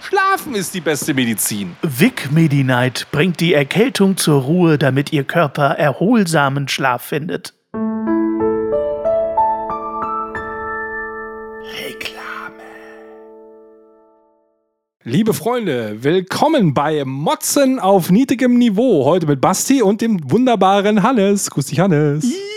[0.00, 1.76] Schlafen ist die beste Medizin.
[1.82, 7.54] Vic Medi-Night bringt die Erkältung zur Ruhe, damit Ihr Körper erholsamen Schlaf findet.
[15.04, 19.06] Liebe Freunde, willkommen bei Motzen auf niedrigem Niveau.
[19.06, 21.50] Heute mit Basti und dem wunderbaren Hannes.
[21.50, 22.24] Grüß dich, Hannes.
[22.24, 22.47] Ja,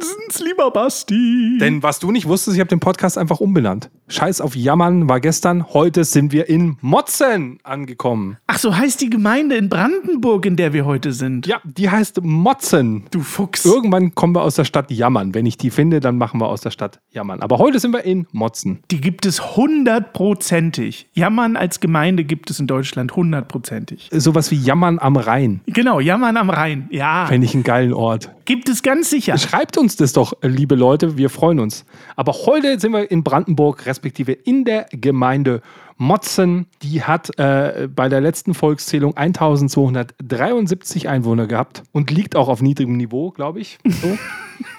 [0.00, 1.58] moinsens, lieber Basti.
[1.58, 3.90] Denn was du nicht wusstest, ich habe den Podcast einfach umbenannt.
[4.08, 5.72] Scheiß auf Jammern war gestern.
[5.72, 8.38] Heute sind wir in Motzen angekommen.
[8.46, 11.46] Ach, so heißt die Gemeinde in Brandenburg, in der wir heute sind.
[11.46, 13.04] Ja, die heißt Motzen.
[13.10, 13.64] Du Fuchs.
[13.64, 15.34] Irgendwann kommen wir aus der Stadt Jammern.
[15.34, 17.40] Wenn ich die finde, dann machen wir aus der Stadt Jammern.
[17.40, 18.80] Aber heute sind wir in Motzen.
[18.90, 21.08] Die gibt es hundertprozentig.
[21.12, 24.08] Jammern als Gemeinde gibt es in Deutschland hundertprozentig.
[24.12, 25.60] Sowas wie Jammern am Rhein.
[25.66, 26.88] Genau, Jammern am Rhein.
[26.90, 27.26] Ja.
[27.26, 28.30] Fände ich einen geilen Ort.
[28.44, 29.38] Gibt es ganz sicher.
[29.38, 31.16] Schreibt uns das doch, liebe Leute.
[31.16, 31.84] Wir freuen uns.
[32.16, 35.62] Aber heute sind wir in Brandenburg, respektive in der Gemeinde
[35.96, 36.66] Motzen.
[36.82, 42.96] Die hat äh, bei der letzten Volkszählung 1273 Einwohner gehabt und liegt auch auf niedrigem
[42.96, 43.78] Niveau, glaube ich.
[43.84, 44.18] So.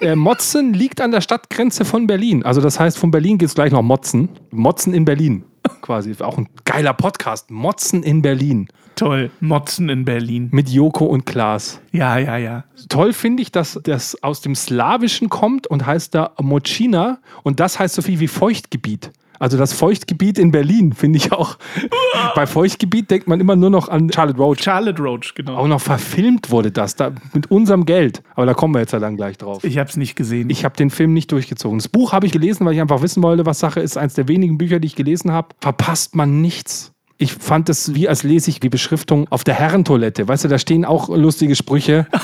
[0.00, 2.44] äh, Motzen liegt an der Stadtgrenze von Berlin.
[2.44, 4.28] Also das heißt, von Berlin geht es gleich noch Motzen.
[4.50, 5.44] Motzen in Berlin
[5.82, 6.14] quasi.
[6.20, 7.50] Auch ein geiler Podcast.
[7.50, 8.68] Motzen in Berlin.
[8.94, 10.48] Toll, Motzen in Berlin.
[10.52, 11.80] Mit Joko und Klaas.
[11.92, 12.64] Ja, ja, ja.
[12.88, 17.78] Toll finde ich, dass das aus dem Slawischen kommt und heißt da Mocina und das
[17.78, 19.10] heißt so viel wie Feuchtgebiet.
[19.42, 21.58] Also das Feuchtgebiet in Berlin finde ich auch.
[22.36, 24.62] Bei Feuchtgebiet denkt man immer nur noch an Charlotte Roach.
[24.62, 25.56] Charlotte Roach, genau.
[25.56, 28.22] Auch noch verfilmt wurde das da mit unserem Geld.
[28.36, 29.64] Aber da kommen wir jetzt ja dann gleich drauf.
[29.64, 30.48] Ich habe es nicht gesehen.
[30.48, 31.78] Ich habe den Film nicht durchgezogen.
[31.78, 33.98] Das Buch habe ich gelesen, weil ich einfach wissen wollte, was Sache ist.
[33.98, 35.48] Eins der wenigen Bücher, die ich gelesen habe.
[35.60, 36.92] Verpasst man nichts.
[37.18, 40.26] Ich fand es wie als lese ich die Beschriftung auf der Herrentoilette.
[40.26, 42.06] Weißt du, da stehen auch lustige Sprüche.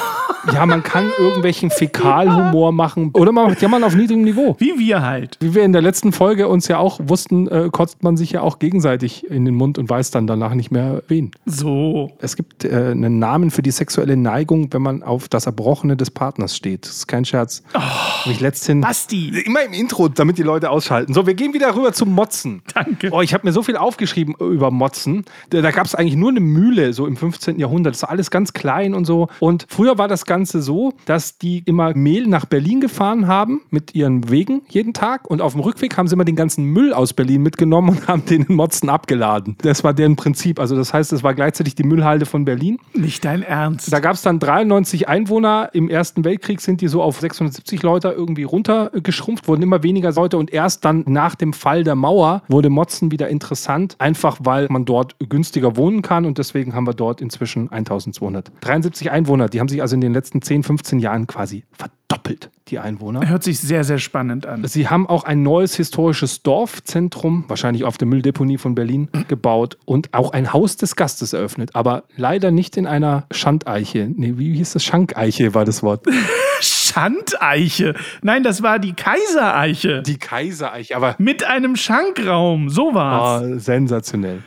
[0.52, 4.56] Ja, man kann irgendwelchen Fäkalhumor machen oder man macht Jammern auf niedrigem Niveau.
[4.58, 5.36] Wie wir halt.
[5.40, 8.40] Wie wir in der letzten Folge uns ja auch wussten, äh, kotzt man sich ja
[8.40, 11.30] auch gegenseitig in den Mund und weiß dann danach nicht mehr wen.
[11.44, 12.10] So.
[12.20, 16.10] Es gibt äh, einen Namen für die sexuelle Neigung, wenn man auf das Erbrochene des
[16.10, 16.84] Partners steht.
[16.84, 17.62] Das ist kein Scherz.
[17.74, 19.42] Oh, ich letzthin Basti.
[19.44, 21.14] Immer im Intro, damit die Leute ausschalten.
[21.14, 22.62] So, wir gehen wieder rüber zum Motzen.
[22.74, 23.10] Danke.
[23.12, 25.24] Oh, ich habe mir so viel aufgeschrieben über Motzen.
[25.50, 27.58] Da, da gab es eigentlich nur eine Mühle, so im 15.
[27.58, 27.94] Jahrhundert.
[27.94, 29.28] Das war alles ganz klein und so.
[29.40, 33.96] Und früher war das Ganze so, dass die immer Mehl nach Berlin gefahren haben mit
[33.96, 35.28] ihren Wegen jeden Tag.
[35.28, 38.24] Und auf dem Rückweg haben sie immer den ganzen Müll aus Berlin mitgenommen und haben
[38.24, 39.56] den in Motzen abgeladen.
[39.62, 40.60] Das war deren Prinzip.
[40.60, 42.78] Also das heißt, es war gleichzeitig die Müllhalde von Berlin.
[42.94, 43.92] Nicht dein Ernst.
[43.92, 45.70] Da gab es dann 93 Einwohner.
[45.72, 50.38] Im Ersten Weltkrieg sind die so auf 670 Leute irgendwie runtergeschrumpft, wurden immer weniger Leute.
[50.38, 54.84] Und erst dann nach dem Fall der Mauer wurde Motzen wieder interessant, einfach weil man
[54.84, 56.26] dort günstiger wohnen kann.
[56.26, 59.48] Und deswegen haben wir dort inzwischen 1273 Einwohner.
[59.48, 63.28] Die haben sich also in den letzten 10, 15 Jahren quasi verdoppelt, die Einwohner.
[63.28, 64.66] Hört sich sehr, sehr spannend an.
[64.66, 70.12] Sie haben auch ein neues historisches Dorfzentrum, wahrscheinlich auf der Mülldeponie von Berlin, gebaut und
[70.14, 71.74] auch ein Haus des Gastes eröffnet.
[71.74, 74.10] Aber leider nicht in einer Schandeiche.
[74.12, 74.84] Nee, wie hieß das?
[74.84, 76.04] Schankeiche war das Wort.
[76.60, 77.94] Schandeiche.
[78.22, 80.02] Nein, das war die Kaisereiche.
[80.02, 81.14] Die Kaisereiche, aber.
[81.18, 82.70] Mit einem Schankraum.
[82.70, 83.44] So war's.
[83.44, 84.42] Oh, sensationell.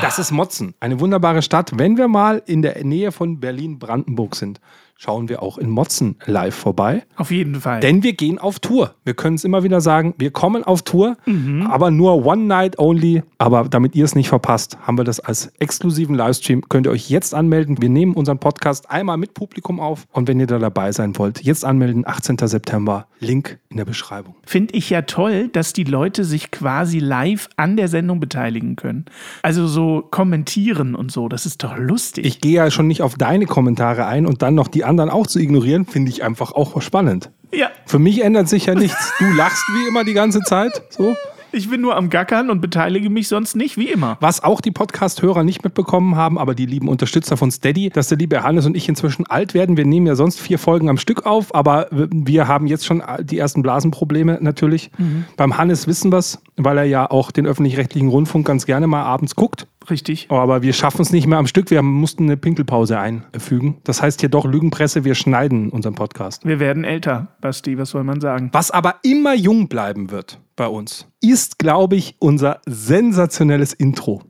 [0.00, 0.74] Das ist Motzen.
[0.78, 1.72] Eine wunderbare Stadt.
[1.76, 4.60] Wenn wir mal in der Nähe von Berlin-Brandenburg sind,
[4.98, 7.04] schauen wir auch in Motzen live vorbei.
[7.16, 7.80] Auf jeden Fall.
[7.80, 8.94] Denn wir gehen auf Tour.
[9.04, 11.66] Wir können es immer wieder sagen, wir kommen auf Tour, Mhm.
[11.66, 13.22] aber nur One Night Only.
[13.38, 16.62] Aber damit ihr es nicht verpasst, haben wir das als exklusiven Livestream.
[16.68, 17.80] Könnt ihr euch jetzt anmelden.
[17.80, 20.06] Wir nehmen unseren Podcast einmal mit Publikum auf.
[20.12, 22.38] Und wenn ihr da dabei sein wollt, jetzt anmelden, 18.
[22.48, 23.06] September.
[23.18, 24.34] Link in der Beschreibung.
[24.44, 29.06] Finde ich ja toll, dass die Leute sich quasi live an der Sendung beteiligen können.
[29.42, 31.28] Also so kommentieren und so.
[31.28, 32.26] Das ist doch lustig.
[32.26, 35.26] Ich gehe ja schon nicht auf deine Kommentare ein und dann noch die anderen auch
[35.26, 37.30] zu ignorieren, finde ich einfach auch spannend.
[37.52, 39.12] ja, Für mich ändert sich ja nichts.
[39.18, 40.82] Du lachst wie immer die ganze Zeit.
[40.90, 41.14] So.
[41.52, 44.18] ich bin nur am Gackern und beteilige mich sonst nicht, wie immer.
[44.20, 48.18] Was auch die Podcast-Hörer nicht mitbekommen haben, aber die lieben Unterstützer von Steady, dass der
[48.18, 49.76] liebe Hannes und ich inzwischen alt werden.
[49.76, 53.38] Wir nehmen ja sonst vier Folgen am Stück auf, aber wir haben jetzt schon die
[53.38, 54.90] ersten Blasenprobleme natürlich.
[55.36, 59.02] Beim Hannes wissen wir es, weil er ja auch den öffentlich-rechtlichen Rundfunk ganz gerne mal
[59.04, 59.66] abends guckt.
[59.90, 60.26] Richtig.
[60.30, 61.70] Aber wir schaffen es nicht mehr am Stück.
[61.70, 63.78] Wir mussten eine Pinkelpause einfügen.
[63.84, 66.44] Das heißt hier doch Lügenpresse, wir schneiden unseren Podcast.
[66.44, 68.50] Wir werden älter, Basti, was soll man sagen?
[68.52, 74.22] Was aber immer jung bleiben wird bei uns, ist, glaube ich, unser sensationelles Intro.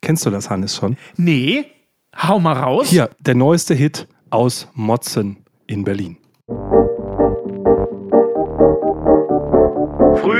[0.00, 0.96] Kennst du das, Hannes, schon?
[1.16, 1.64] Nee,
[2.16, 2.88] hau mal raus.
[2.88, 5.38] Hier, der neueste Hit aus Motzen.
[5.66, 6.16] in Berlin.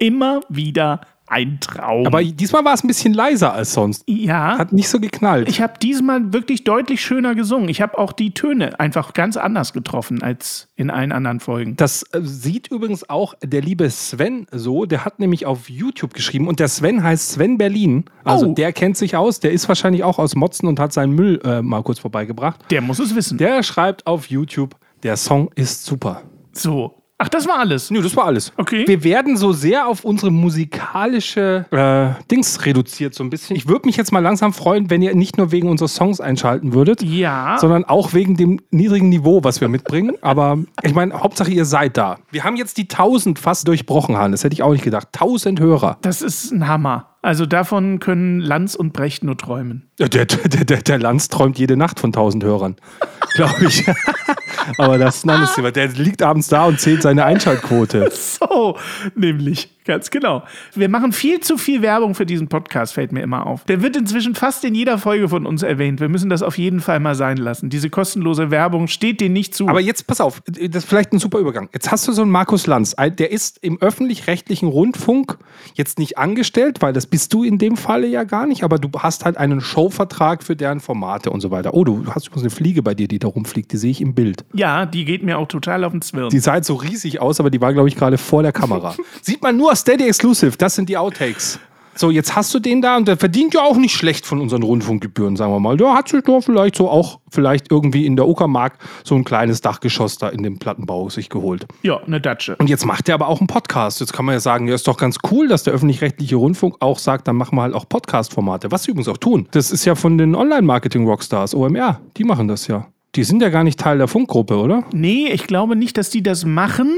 [0.00, 2.08] Immer wieder ein Traum.
[2.08, 4.02] Aber diesmal war es ein bisschen leiser als sonst.
[4.08, 5.48] ja, Hat nicht so geknallt.
[5.48, 7.68] ich habe diesmal wirklich deutlich schöner gesungen.
[7.68, 11.76] Ich habe auch die Töne einfach ganz anders getroffen als in allen anderen Folgen.
[11.76, 14.86] Das äh, sieht übrigens auch der liebe Sven so.
[14.86, 18.06] Der hat nämlich auf YouTube geschrieben und der Sven heißt Sven Berlin.
[18.24, 18.52] Also Oh.
[18.54, 19.38] der kennt sich aus.
[19.38, 22.58] Der ist wahrscheinlich auch aus Motzen und hat seinen Müll äh, mal kurz vorbeigebracht.
[22.72, 23.38] Der muss es wissen.
[23.38, 24.74] Der schreibt auf YouTube,
[25.04, 26.22] der Song ist super.
[26.52, 26.96] so.
[27.22, 27.90] Ach, das war alles.
[27.90, 28.50] Nö, das war alles.
[28.56, 28.84] Okay.
[28.88, 33.56] Wir werden so sehr auf unsere musikalische äh, Dings reduziert, so ein bisschen.
[33.56, 36.72] Ich würde mich jetzt mal langsam freuen, wenn ihr nicht nur wegen unserer Songs einschalten
[36.72, 37.58] würdet, Ja.
[37.60, 40.14] sondern auch wegen dem niedrigen Niveau, was wir mitbringen.
[40.22, 42.16] Aber ich meine, Hauptsache ihr seid da.
[42.30, 44.32] Wir haben jetzt die 1000 fast durchbrochen, Han.
[44.32, 45.08] Das hätte ich auch nicht gedacht.
[45.12, 45.98] 1000 Hörer.
[46.00, 47.06] Das ist ein Hammer.
[47.22, 49.90] Also davon können Lanz und Brecht nur träumen.
[49.98, 52.76] Der, der, der, der, Lanz träumt jede Nacht von 1000 Hörern,
[53.34, 53.84] glaube ich.
[54.78, 55.70] Aber das ist ein anderes Thema.
[55.70, 58.10] Der liegt abends da und zählt seine Einschaltquote.
[58.40, 58.76] So,
[59.14, 59.68] nämlich.
[59.84, 60.44] Ganz genau.
[60.74, 63.64] Wir machen viel zu viel Werbung für diesen Podcast, fällt mir immer auf.
[63.64, 66.00] Der wird inzwischen fast in jeder Folge von uns erwähnt.
[66.00, 67.70] Wir müssen das auf jeden Fall mal sein lassen.
[67.70, 69.68] Diese kostenlose Werbung steht denen nicht zu.
[69.68, 71.68] Aber jetzt pass auf, das ist vielleicht ein super Übergang.
[71.72, 75.38] Jetzt hast du so einen Markus Lanz, der ist im öffentlich-rechtlichen Rundfunk
[75.74, 78.88] jetzt nicht angestellt, weil das bist du in dem Falle ja gar nicht, aber du
[78.98, 81.74] hast halt einen Showvertrag für deren Formate und so weiter.
[81.74, 84.14] Oh, du hast übrigens eine Fliege bei dir, die da rumfliegt, die sehe ich im
[84.14, 84.44] Bild.
[84.52, 86.30] ja, die geht mir auch total auf den Zwirn.
[86.30, 88.94] Die sah jetzt so riesig aus, aber die war, glaube ich, gerade vor der Kamera.
[89.22, 91.58] Sieht man nur Steady Exclusive, das sind die Outtakes.
[92.00, 94.62] So, jetzt hast du den da und der verdient ja auch nicht schlecht von unseren
[94.62, 95.76] Rundfunkgebühren, sagen wir mal.
[95.76, 99.60] Der hat sich doch vielleicht so auch, vielleicht irgendwie in der Uckermark so ein kleines
[99.60, 101.66] Dachgeschoss da in dem Plattenbau sich geholt.
[101.82, 102.56] ja, eine Datsche.
[102.56, 104.00] Und jetzt macht er aber auch einen Podcast.
[104.00, 106.98] Jetzt kann man ja sagen, ja, ist doch ganz cool, dass der öffentlich-rechtliche Rundfunk auch
[106.98, 108.70] sagt, dann machen wir halt auch Podcast-Formate.
[108.70, 109.46] Was sie übrigens auch tun.
[109.50, 112.00] Das ist ja von den Online-Marketing-Rockstars, OMR.
[112.16, 112.86] Die machen das ja.
[113.14, 114.84] Die sind ja gar nicht Teil der Funkgruppe, oder?
[114.94, 116.90] Nee, ich glaube nicht, dass die das machen,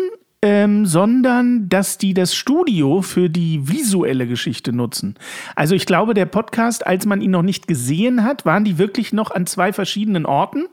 [0.45, 5.15] ähm, sondern dass die das Studio für die visuelle Geschichte nutzen.
[5.55, 9.13] Also ich glaube, der Podcast, als man ihn noch nicht gesehen hat, waren die wirklich
[9.13, 10.65] noch an zwei verschiedenen Orten.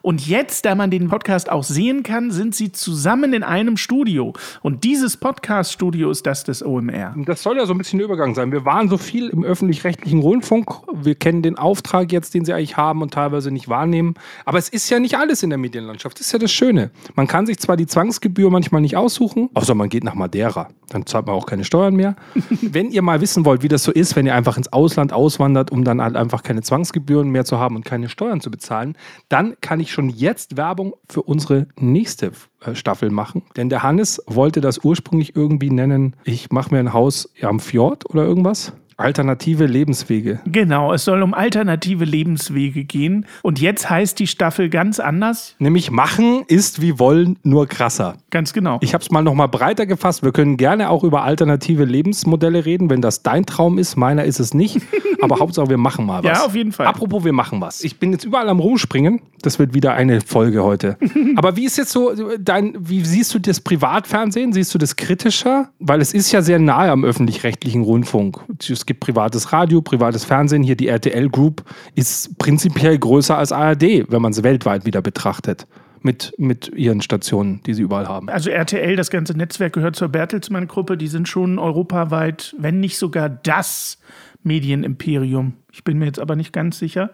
[0.00, 4.32] Und jetzt, da man den Podcast auch sehen kann, sind sie zusammen in einem Studio.
[4.62, 7.16] Und dieses Podcast-Studio ist das des OMR.
[7.26, 8.52] Das soll ja so ein bisschen der Übergang sein.
[8.52, 10.70] Wir waren so viel im öffentlich-rechtlichen Rundfunk.
[10.92, 14.14] Wir kennen den Auftrag jetzt, den sie eigentlich haben und teilweise nicht wahrnehmen.
[14.44, 16.20] Aber es ist ja nicht alles in der Medienlandschaft.
[16.20, 16.92] Das ist ja das Schöne.
[17.16, 20.68] Man kann sich zwar die Zwangsgebühr manchmal nicht aussuchen, außer man geht nach Madeira.
[20.88, 22.16] Dann zahlt man auch keine Steuern mehr.
[22.62, 25.72] wenn ihr mal wissen wollt, wie das so ist, wenn ihr einfach ins Ausland auswandert,
[25.72, 28.96] um dann halt einfach keine Zwangsgebühren mehr zu haben und keine Steuern zu bezahlen,
[29.28, 33.42] dann kann ich schon jetzt Werbung für unsere nächste äh, Staffel machen.
[33.56, 38.08] Denn der Hannes wollte das ursprünglich irgendwie nennen, ich mache mir ein Haus am Fjord
[38.10, 38.72] oder irgendwas.
[38.98, 40.40] Alternative Lebenswege.
[40.46, 43.26] Genau, es soll um alternative Lebenswege gehen.
[43.42, 45.54] Und jetzt heißt die Staffel ganz anders.
[45.58, 48.16] Nämlich machen ist wie wollen, nur krasser.
[48.30, 48.78] Ganz genau.
[48.80, 50.22] Ich habe es mal noch mal breiter gefasst.
[50.22, 53.96] Wir können gerne auch über alternative Lebensmodelle reden, wenn das dein Traum ist.
[53.96, 54.80] Meiner ist es nicht.
[55.20, 56.38] Aber Hauptsache, wir machen mal was.
[56.38, 56.86] Ja, auf jeden Fall.
[56.86, 57.82] Apropos, wir machen was.
[57.84, 59.20] Ich bin jetzt überall am Rumspringen.
[59.42, 60.96] Das wird wieder eine Folge heute.
[61.36, 64.52] Aber wie ist jetzt so dein, wie siehst du das Privatfernsehen?
[64.52, 65.70] Siehst du das kritischer?
[65.78, 68.40] Weil es ist ja sehr nahe am öffentlich-rechtlichen Rundfunk.
[68.86, 70.62] Es gibt privates Radio, privates Fernsehen.
[70.62, 71.64] Hier die RTL Group
[71.96, 75.66] ist prinzipiell größer als ARD, wenn man es weltweit wieder betrachtet.
[76.02, 78.28] Mit, mit ihren Stationen, die sie überall haben.
[78.28, 80.96] Also RTL, das ganze Netzwerk gehört zur Bertelsmann-Gruppe.
[80.96, 83.98] Die sind schon europaweit, wenn nicht sogar das
[84.44, 85.54] Medienimperium.
[85.72, 87.10] Ich bin mir jetzt aber nicht ganz sicher.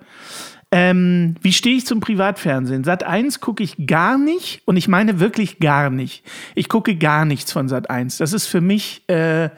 [0.71, 2.85] Ähm, wie stehe ich zum Privatfernsehen?
[2.85, 6.23] Sat 1 gucke ich gar nicht und ich meine wirklich gar nicht.
[6.55, 8.19] Ich gucke gar nichts von Sat 1.
[8.19, 9.09] Das ist für mich.
[9.09, 9.49] Äh,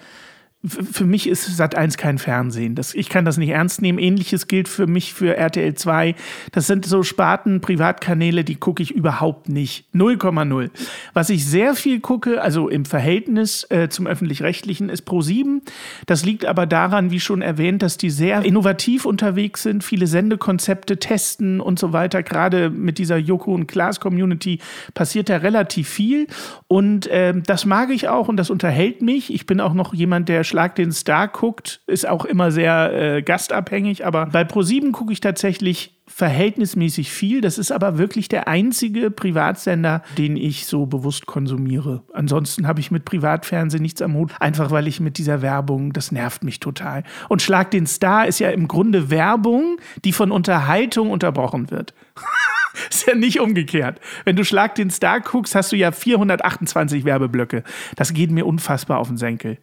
[0.67, 2.75] für mich ist Sat 1 kein Fernsehen.
[2.75, 3.99] Das, ich kann das nicht ernst nehmen.
[3.99, 6.15] Ähnliches gilt für mich für RTL 2.
[6.53, 9.87] Das sind so Sparten, Privatkanäle, die gucke ich überhaupt nicht.
[9.95, 10.71] 0,0.
[11.13, 15.61] Was ich sehr viel gucke, also im Verhältnis äh, zum öffentlich-rechtlichen, ist Pro7.
[16.07, 20.99] Das liegt aber daran, wie schon erwähnt, dass die sehr innovativ unterwegs sind, viele Sendekonzepte
[20.99, 22.23] testen und so weiter.
[22.23, 24.61] Gerade mit dieser Joko und Klaas Community
[24.95, 26.27] passiert da relativ viel.
[26.69, 29.33] Und ähm, das mag ich auch und das unterhält mich.
[29.33, 33.23] Ich bin auch noch jemand, der Schlag den Star guckt, ist auch immer sehr äh,
[33.23, 34.07] gastabhängig.
[34.07, 37.41] Aber bei ProSieben gucke ich tatsächlich verhältnismäßig viel.
[37.41, 42.05] Das ist aber wirklich der einzige Privatsender, den ich so bewusst konsumiere.
[42.13, 46.13] Ansonsten habe ich mit Privatfernsehen nichts am Hut, einfach weil ich mit dieser Werbung, das
[46.13, 47.03] nervt mich total.
[47.29, 51.95] Und Schlag den Star ist ja im Grunde Werbung, die von Unterhaltung unterbrochen wird.
[52.91, 54.01] ist ja nicht umgekehrt.
[54.25, 57.63] Wenn du Schlag den Star guckst, hast du ja 428 Werbeblöcke.
[57.97, 59.59] Das geht mir unfassbar auf den Senkel.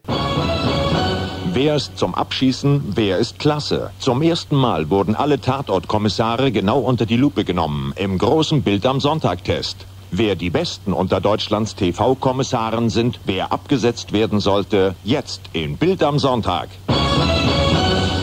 [1.53, 3.91] Wer ist zum Abschießen, wer ist klasse?
[3.99, 9.01] Zum ersten Mal wurden alle Tatortkommissare genau unter die Lupe genommen im großen Bild am
[9.01, 9.85] Sonntag-Test.
[10.11, 16.19] Wer die Besten unter Deutschlands TV-Kommissaren sind, wer abgesetzt werden sollte, jetzt in Bild am
[16.19, 16.69] Sonntag.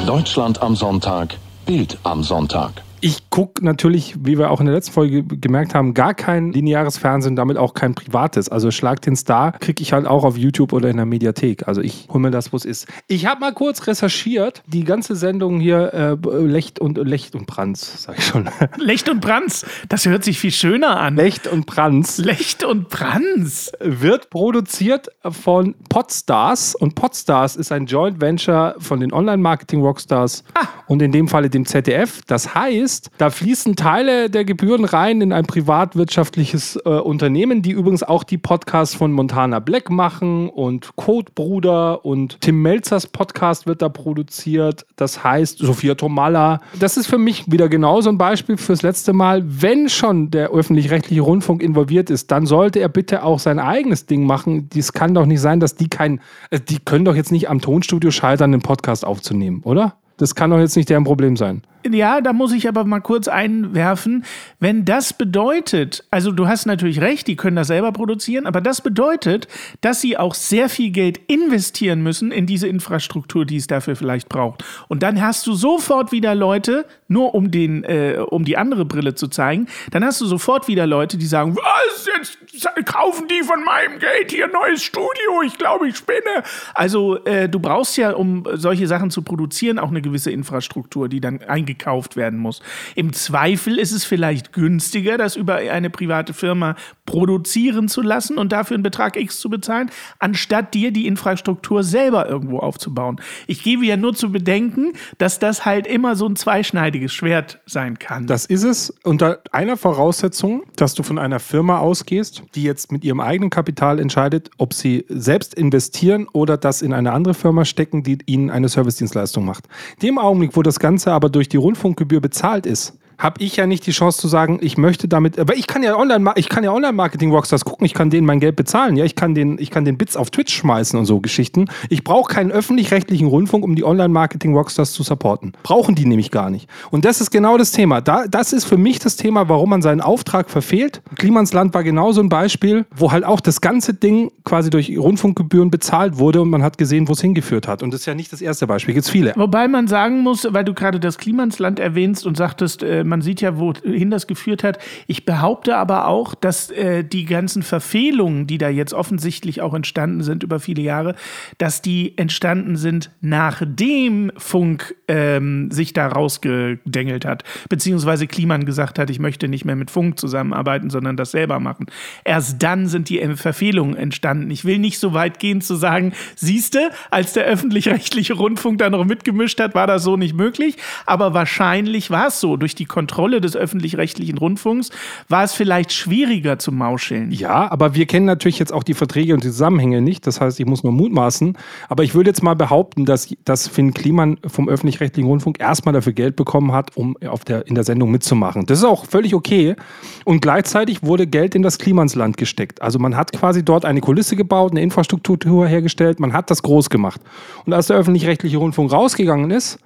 [0.07, 1.35] Deutschland am Sonntag,
[1.66, 2.83] Bild am Sonntag.
[3.00, 6.98] Ich gucke natürlich, wie wir auch in der letzten Folge gemerkt haben, gar kein lineares
[6.98, 8.48] Fernsehen, damit auch kein privates.
[8.48, 11.68] Also Schlag den Star kriege ich halt auch auf YouTube oder in der Mediathek.
[11.68, 12.88] Also ich hole mir das, wo es ist.
[13.06, 18.02] Ich habe mal kurz recherchiert, die ganze Sendung hier äh, Lecht und Lecht und Brands,
[18.02, 18.50] sag ich schon.
[18.76, 21.16] Lecht und Brands, das hört sich viel schöner an.
[21.16, 23.72] Lecht und Brands Lecht und Brands.
[23.80, 30.42] wird produziert von Podstars und Podstars ist ein Joint Venture von den Online-Marketing-Rockstars
[30.86, 32.22] und in dem Falle dem ZDF.
[32.26, 32.88] Das heißt,
[33.18, 38.38] da fließen Teile der Gebühren rein in ein privatwirtschaftliches äh, Unternehmen, die übrigens auch die
[38.38, 44.87] Podcasts von Montana Black machen und Code Bruder und Tim Melzers Podcast wird da produziert.
[44.97, 46.61] Das heißt Sophia Tomalla.
[46.78, 49.42] Das ist für mich wieder genau so ein Beispiel fürs letzte Mal.
[49.47, 54.25] Wenn schon der öffentlich-rechtliche Rundfunk involviert ist, dann sollte er bitte auch sein eigenes Ding
[54.25, 54.68] machen.
[54.71, 57.61] Dies kann doch nicht sein, dass die kein, äh, die können doch jetzt nicht am
[57.61, 59.97] Tonstudio scheitern, einen Podcast aufzunehmen, oder?
[60.18, 61.62] Das kann doch jetzt nicht deren Problem sein.
[61.88, 64.25] Ja, da muss ich aber mal kurz einwerfen,
[64.58, 68.80] wenn das bedeutet, also du hast natürlich recht, die können das selber produzieren, aber das
[68.80, 69.46] bedeutet,
[69.80, 74.28] dass sie auch sehr viel Geld investieren müssen in diese Infrastruktur, die es dafür vielleicht
[74.28, 74.64] braucht.
[74.88, 79.14] Und dann hast du sofort wieder Leute, nur um den, äh, um die andere Brille
[79.14, 82.38] zu zeigen, dann hast du sofort wieder Leute, die sagen, was jetzt
[82.84, 85.42] kaufen die von meinem Geld hier ein neues Studio?
[85.44, 86.42] Ich glaube, ich spinne.
[86.74, 91.20] Also äh, du brauchst ja, um solche Sachen zu produzieren, auch eine gewisse Infrastruktur, die
[91.20, 92.62] dann eingekauft werden muss.
[92.94, 96.76] Im Zweifel ist es vielleicht günstiger, das über eine private Firma
[97.08, 102.28] produzieren zu lassen und dafür einen Betrag X zu bezahlen, anstatt dir die Infrastruktur selber
[102.28, 103.18] irgendwo aufzubauen.
[103.46, 107.98] Ich gebe ja nur zu bedenken, dass das halt immer so ein zweischneidiges Schwert sein
[107.98, 108.26] kann.
[108.26, 113.04] Das ist es unter einer Voraussetzung, dass du von einer Firma ausgehst, die jetzt mit
[113.04, 118.02] ihrem eigenen Kapital entscheidet, ob sie selbst investieren oder das in eine andere Firma stecken,
[118.02, 119.64] die ihnen eine Servicedienstleistung macht.
[120.02, 123.87] Dem Augenblick, wo das Ganze aber durch die Rundfunkgebühr bezahlt ist, habe ich ja nicht
[123.87, 126.72] die Chance zu sagen, ich möchte damit, aber ich kann ja online, ich kann ja
[126.72, 129.84] Online-Marketing Rockstars gucken, ich kann denen mein Geld bezahlen, ja, ich kann den, ich kann
[129.84, 131.66] den Bits auf Twitch schmeißen und so Geschichten.
[131.88, 135.52] Ich brauche keinen öffentlich-rechtlichen Rundfunk, um die Online-Marketing Rockstars zu supporten.
[135.64, 136.68] Brauchen die nämlich gar nicht.
[136.90, 138.00] Und das ist genau das Thema.
[138.00, 141.02] Da, das ist für mich das Thema, warum man seinen Auftrag verfehlt.
[141.16, 145.70] Klimansland war genau so ein Beispiel, wo halt auch das ganze Ding quasi durch Rundfunkgebühren
[145.70, 147.82] bezahlt wurde und man hat gesehen, wo es hingeführt hat.
[147.82, 149.32] Und das ist ja nicht das erste Beispiel, gibt es viele.
[149.37, 153.40] Wobei man sagen muss, weil du gerade das Klimansland erwähnst und sagtest, äh, man sieht
[153.40, 154.78] ja, wohin das geführt hat.
[155.06, 160.22] Ich behaupte aber auch, dass äh, die ganzen Verfehlungen, die da jetzt offensichtlich auch entstanden
[160.22, 161.14] sind über viele Jahre,
[161.58, 169.10] dass die entstanden sind, nachdem Funk ähm, sich da rausgedengelt hat, beziehungsweise Kliman gesagt hat,
[169.10, 171.86] ich möchte nicht mehr mit Funk zusammenarbeiten, sondern das selber machen.
[172.24, 174.50] Erst dann sind die Verfehlungen entstanden.
[174.50, 179.04] Ich will nicht so weit gehen zu sagen, siehste, als der öffentlich-rechtliche Rundfunk da noch
[179.04, 180.76] mitgemischt hat, war das so nicht möglich.
[181.06, 182.56] Aber wahrscheinlich war es so.
[182.56, 184.90] Durch die Kontrolle des öffentlich-rechtlichen Rundfunks
[185.28, 187.30] war es vielleicht schwieriger zu mauscheln.
[187.30, 190.26] Ja, aber wir kennen natürlich jetzt auch die Verträge und die Zusammenhänge nicht.
[190.26, 191.56] Das heißt, ich muss nur mutmaßen.
[191.88, 196.12] Aber ich würde jetzt mal behaupten, dass, dass Finn Kliman vom öffentlich-rechtlichen Rundfunk erstmal dafür
[196.12, 198.66] Geld bekommen hat, um auf der, in der Sendung mitzumachen.
[198.66, 199.76] Das ist auch völlig okay.
[200.24, 202.82] Und gleichzeitig wurde Geld in das Klimansland gesteckt.
[202.82, 206.90] Also man hat quasi dort eine Kulisse gebaut, eine Infrastruktur hergestellt, man hat das groß
[206.90, 207.20] gemacht.
[207.64, 209.78] Und als der öffentlich-rechtliche Rundfunk rausgegangen ist,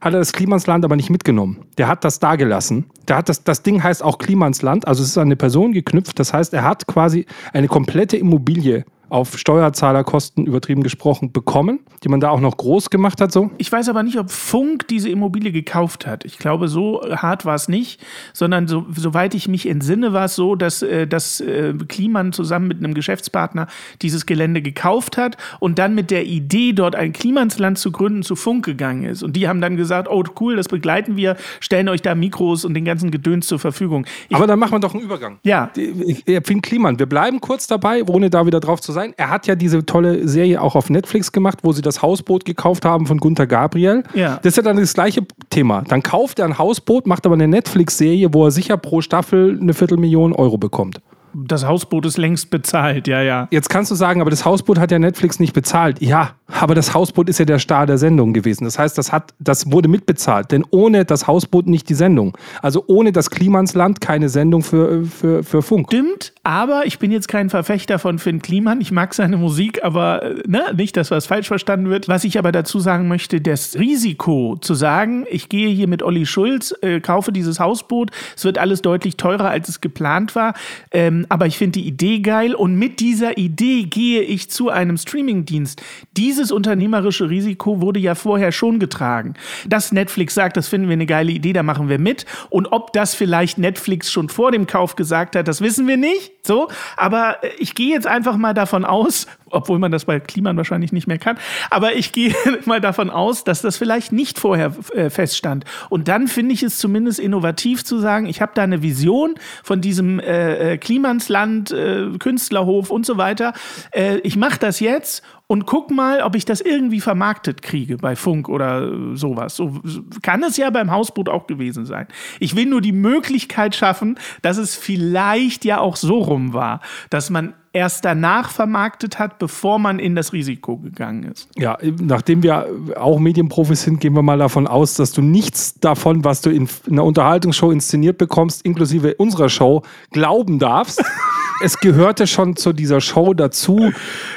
[0.00, 1.64] hat er das Klimansland aber nicht mitgenommen.
[1.76, 2.86] Der hat das da gelassen.
[3.06, 6.18] Der hat das, das Ding heißt auch Klimansland, also es ist an eine Person geknüpft.
[6.18, 12.20] Das heißt, er hat quasi eine komplette Immobilie auf Steuerzahlerkosten übertrieben gesprochen bekommen, die man
[12.20, 13.50] da auch noch groß gemacht hat so.
[13.58, 16.24] Ich weiß aber nicht, ob Funk diese Immobilie gekauft hat.
[16.24, 18.00] Ich glaube, so hart war es nicht,
[18.32, 22.68] sondern so, soweit ich mich entsinne, war es so, dass, äh, dass äh, Kliman zusammen
[22.68, 23.66] mit einem Geschäftspartner
[24.02, 28.36] dieses Gelände gekauft hat und dann mit der Idee, dort ein Klimansland zu gründen, zu
[28.36, 29.22] Funk gegangen ist.
[29.22, 32.74] Und die haben dann gesagt, oh cool, das begleiten wir, stellen euch da Mikros und
[32.74, 34.06] den ganzen Gedöns zur Verfügung.
[34.28, 35.38] Ich, Aber dann machen wir doch einen Übergang.
[35.44, 38.97] ja, Ich, ich finde Kliman, wir bleiben kurz dabei, ohne da wieder drauf zu sagen,
[38.98, 39.14] sein.
[39.16, 42.84] Er hat ja diese tolle Serie auch auf Netflix gemacht, wo sie das Hausboot gekauft
[42.84, 44.02] haben von Gunther Gabriel.
[44.14, 44.36] Ja.
[44.42, 45.82] Das ist ja dann das gleiche Thema.
[45.86, 49.74] Dann kauft er ein Hausboot, macht aber eine Netflix-Serie, wo er sicher pro Staffel eine
[49.74, 51.00] Viertelmillion Euro bekommt.
[51.34, 53.48] Das Hausboot ist längst bezahlt, ja, ja.
[53.50, 56.00] Jetzt kannst du sagen, aber das Hausboot hat ja Netflix nicht bezahlt.
[56.00, 58.64] Ja, aber das Hausboot ist ja der Star der Sendung gewesen.
[58.64, 60.50] Das heißt, das, hat, das wurde mitbezahlt.
[60.50, 62.36] Denn ohne das Hausboot nicht die Sendung.
[62.62, 65.88] Also ohne das Klimansland keine Sendung für, für, für Funk.
[65.88, 68.80] Stimmt, aber ich bin jetzt kein Verfechter von Finn Kliman.
[68.80, 72.08] Ich mag seine Musik, aber äh, ne, nicht, dass was falsch verstanden wird.
[72.08, 76.24] Was ich aber dazu sagen möchte, das Risiko zu sagen, ich gehe hier mit Olli
[76.24, 80.54] Schulz, äh, kaufe dieses Hausboot, es wird alles deutlich teurer, als es geplant war.
[80.92, 84.96] Ähm, aber ich finde die Idee geil und mit dieser Idee gehe ich zu einem
[84.96, 85.82] Streamingdienst.
[86.16, 89.34] Dieses unternehmerische Risiko wurde ja vorher schon getragen.
[89.66, 92.26] Dass Netflix sagt, das finden wir eine geile Idee, da machen wir mit.
[92.50, 96.32] Und ob das vielleicht Netflix schon vor dem Kauf gesagt hat, das wissen wir nicht.
[96.48, 100.56] So, aber äh, ich gehe jetzt einfach mal davon aus, obwohl man das bei Kliman
[100.56, 101.38] wahrscheinlich nicht mehr kann,
[101.70, 102.34] aber ich gehe
[102.64, 105.64] mal davon aus, dass das vielleicht nicht vorher äh, feststand.
[105.90, 109.80] Und dann finde ich es zumindest innovativ zu sagen, ich habe da eine Vision von
[109.80, 110.78] diesem äh, äh,
[111.08, 113.54] Klimansland, äh, Künstlerhof und so weiter.
[113.92, 118.16] Äh, ich mache das jetzt und guck mal, ob ich das irgendwie vermarktet kriege bei
[118.16, 119.56] Funk oder äh, sowas.
[119.56, 122.06] So so kann es ja beim Hausboot auch gewesen sein.
[122.38, 127.30] Ich will nur die Möglichkeit schaffen, dass es vielleicht ja auch so rum war, dass
[127.30, 131.48] man erst danach vermarktet hat, bevor man in das Risiko gegangen ist.
[131.56, 136.24] Ja, nachdem wir auch Medienprofis sind, gehen wir mal davon aus, dass du nichts davon,
[136.24, 141.02] was du in einer Unterhaltungsshow inszeniert bekommst, inklusive unserer Show, glauben darfst.
[141.62, 143.92] es gehörte schon zu dieser Show dazu,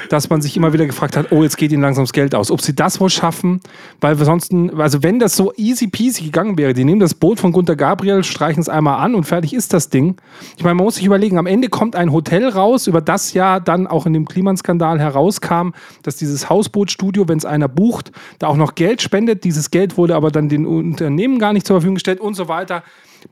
[0.08, 2.50] dass man sich immer wieder gefragt hat, oh, jetzt geht ihnen langsam das Geld aus.
[2.50, 3.60] Ob sie das wohl schaffen,
[4.00, 7.40] weil wir sonst, also wenn das so easy peasy gegangen wäre, die nehmen das Boot
[7.40, 10.16] von Gunter Gabriel, streichen es einmal an und fertig ist das Ding.
[10.56, 13.60] Ich meine, man muss sich überlegen, am Ende kommt ein Hotel raus, über das ja
[13.60, 15.70] dann auch in dem Kliman-Skandal herauskam,
[16.02, 19.44] dass dieses Hausbootstudio, wenn es einer bucht, da auch noch Geld spendet.
[19.44, 22.82] Dieses Geld wurde aber dann den Unternehmen gar nicht zur Verfügung gestellt und so weiter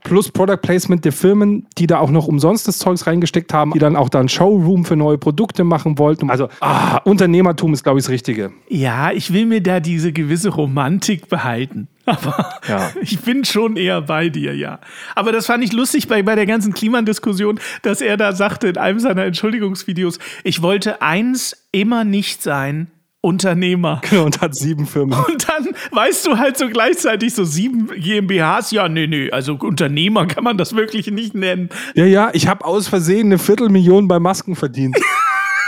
[0.03, 3.79] plus Product Placement der Firmen, die da auch noch umsonst das Zeugs reingesteckt haben, die
[3.79, 6.29] dann auch da ein Showroom für neue Produkte machen wollten.
[6.29, 8.51] Also ah, Unternehmertum ist, glaube ich, das Richtige.
[8.69, 11.87] Ja, ich will mir da diese gewisse Romantik behalten.
[12.05, 12.91] Aber Ja.
[13.01, 14.79] ich bin schon eher bei dir, ja.
[15.15, 18.77] Aber das fand ich lustig bei, bei der ganzen Klimadiskussion, dass er da sagte in
[18.77, 22.87] einem seiner Entschuldigungsvideos, ich wollte eins immer nicht sein,
[23.21, 24.01] Unternehmer.
[24.23, 25.17] Und hat sieben Firmen.
[25.27, 30.25] Und dann weißt du halt so gleichzeitig so sieben GmbHs, ja, nee, nee, also Unternehmer
[30.25, 31.69] kann man das wirklich nicht nennen.
[31.93, 34.97] Ja, ja, ich habe aus Versehen eine Viertelmillion bei Masken verdient.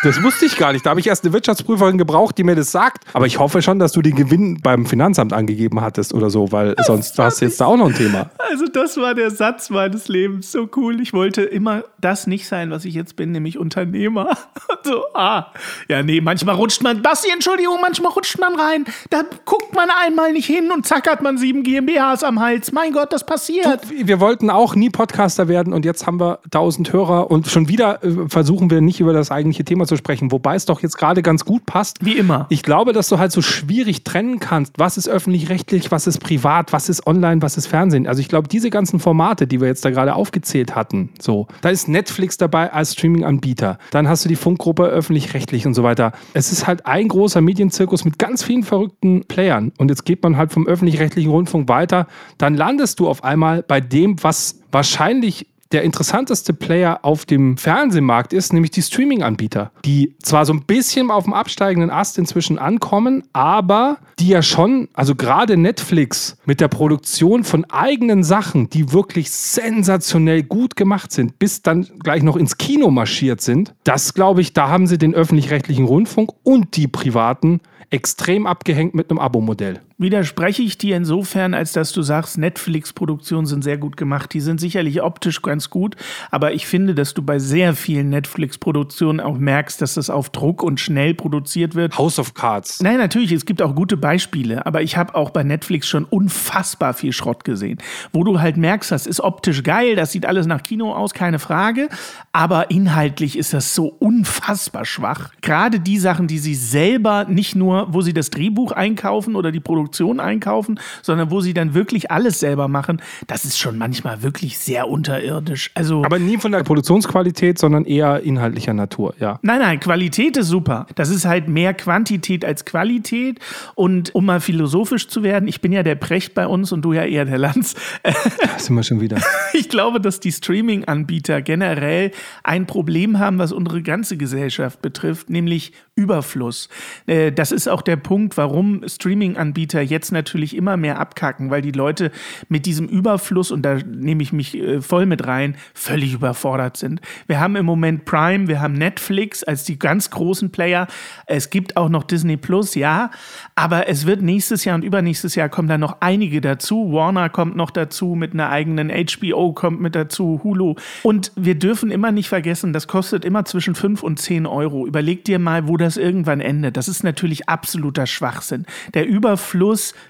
[0.04, 0.86] Das wusste ich gar nicht.
[0.86, 3.06] Da habe ich erst eine Wirtschaftsprüferin gebraucht, die mir das sagt.
[3.13, 6.76] Aber ich hoffe schon, dass du den Gewinn beim Finanzamt angegeben hattest oder so, weil
[6.86, 8.30] sonst hast du jetzt da auch noch ein Thema.
[8.38, 11.02] Also das war der Satz meines Lebens, so cool.
[11.02, 14.30] Ich wollte immer das nicht sein, was ich jetzt bin, nämlich Unternehmer.
[14.86, 15.54] So, ah,
[15.88, 20.34] ja, nee, manchmal rutscht man, Basti, Entschuldigung, manchmal rutscht man rein, da guckt man einmal
[20.34, 22.74] nicht hin und zack hat man sieben GmbHs am Hals.
[22.74, 23.80] Mein Gott, das passiert.
[23.89, 28.04] Wir wollten auch nie Podcaster werden und jetzt haben wir 1000 Hörer und schon wieder
[28.04, 31.22] äh, versuchen wir nicht über das eigentliche Thema zu sprechen, wobei es doch jetzt gerade
[31.22, 32.04] ganz gut passt.
[32.04, 32.46] Wie immer.
[32.50, 36.74] Ich glaube, dass du halt so schwierig trennen kannst, was ist öffentlich-rechtlich, was ist privat,
[36.74, 38.08] was ist online, was ist Fernsehen.
[38.08, 41.70] Also ich glaube, diese ganzen Formate, die wir jetzt da gerade aufgezählt hatten, so, da
[41.70, 43.78] ist Netflix dabei als Streaming-Anbieter.
[43.92, 46.14] Dann hast du die Funkgruppe öffentlich-rechtlich und so weiter.
[46.34, 49.72] Es ist halt ein großer Medienzirkus mit ganz vielen verrückten Playern.
[49.78, 52.08] Und jetzt geht man halt vom öffentlich-rechtlichen Rundfunk weiter.
[52.38, 58.32] Dann landest du auf einmal bei dem, was wahrscheinlich der interessanteste Player auf dem Fernsehmarkt
[58.32, 63.24] ist, nämlich die Streaming-Anbieter, die zwar so ein bisschen auf dem absteigenden Ast inzwischen ankommen,
[63.34, 69.32] aber die ja schon, also gerade Netflix mit der Produktion von eigenen Sachen, die wirklich
[69.32, 74.54] sensationell gut gemacht sind, bis dann gleich noch ins Kino marschiert sind, das glaube ich,
[74.54, 79.80] da haben sie den öffentlich-rechtlichen Rundfunk und die privaten extrem abgehängt mit einem Abo-Modell.
[79.98, 84.34] Widerspreche ich dir insofern, als dass du sagst, Netflix-Produktionen sind sehr gut gemacht.
[84.34, 85.96] Die sind sicherlich optisch ganz gut,
[86.32, 90.64] aber ich finde, dass du bei sehr vielen Netflix-Produktionen auch merkst, dass das auf Druck
[90.64, 91.98] und schnell produziert wird.
[91.98, 92.82] House of Cards.
[92.82, 96.94] Nein, natürlich, es gibt auch gute Beispiele, aber ich habe auch bei Netflix schon unfassbar
[96.96, 97.78] viel Schrott gesehen,
[98.12, 101.38] wo du halt merkst, das ist optisch geil, das sieht alles nach Kino aus, keine
[101.38, 101.88] Frage,
[102.32, 105.32] aber inhaltlich ist das so unfassbar schwach.
[105.42, 109.60] Gerade die Sachen, die sie selber nicht nur, wo sie das Drehbuch einkaufen oder die
[109.60, 114.24] Produktion Produktion einkaufen, sondern wo sie dann wirklich alles selber machen, das ist schon manchmal
[114.24, 115.72] wirklich sehr unterirdisch.
[115.76, 119.39] Also Aber nie von der Produktionsqualität, sondern eher inhaltlicher Natur, ja.
[119.41, 120.88] Nein, nein, Qualität ist super.
[120.96, 123.39] Das ist halt mehr Quantität als Qualität.
[123.76, 126.93] Und um mal philosophisch zu werden, ich bin ja der Precht bei uns und du
[126.93, 127.76] ja eher der Lanz.
[128.04, 128.13] Da
[128.58, 129.17] sind wir schon wieder.
[129.54, 132.12] Ich glaube, dass die Streaming-Anbieter generell
[132.43, 136.69] ein Problem haben, was unsere ganze Gesellschaft betrifft, nämlich Überfluss.
[137.06, 141.72] Äh, Das ist auch der Punkt, warum Streaming-Anbieter jetzt natürlich immer mehr abkacken, weil die
[141.72, 142.12] Leute
[142.50, 147.02] mit diesem Überfluss, und da nehme ich mich äh, voll mit rein, völlig überfordert sind.
[147.28, 150.88] Wir haben im Moment Prime, wir haben Netflix als die ganz großen Player.
[151.26, 153.12] Es gibt auch noch Disney Plus, ja,
[153.56, 156.92] aber es wird nächstes Jahr und übernächstes Jahr kommen da noch einige dazu.
[156.94, 160.76] Warner kommt noch dazu mit einer eigenen HBO kommt mit dazu, Hulu.
[161.04, 164.86] Und wir dürfen immer nicht vergessen, das kostet immer zwischen 5 und 10 Euro.
[164.86, 166.78] Überleg dir mal, wo das irgendwann endet.
[166.78, 168.66] Das ist natürlich absoluter Schwachsinn.
[168.94, 169.62] Der Überfluss,